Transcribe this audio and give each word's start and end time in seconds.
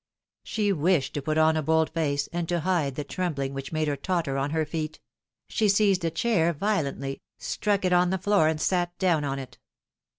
She 0.43 0.71
wished 0.73 1.13
to 1.13 1.21
put 1.21 1.37
on 1.37 1.55
a 1.55 1.61
bold 1.61 1.91
face, 1.91 2.27
and 2.33 2.49
to 2.49 2.61
hide 2.61 2.95
the 2.95 3.03
trembling 3.03 3.53
which 3.53 3.71
made 3.71 3.87
her 3.87 3.95
totter 3.95 4.35
on 4.35 4.49
her 4.49 4.65
feet; 4.65 4.99
she 5.47 5.69
seized 5.69 6.03
a 6.03 6.09
chair 6.09 6.53
violently, 6.53 7.21
struck 7.37 7.85
it 7.85 7.93
on 7.93 8.09
the 8.09 8.17
floor 8.17 8.47
and 8.47 8.59
sat 8.59 8.97
down 8.97 9.23
on 9.23 9.37
it. 9.37 9.59